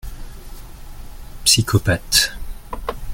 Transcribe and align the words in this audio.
Psychopathe 1.45 2.31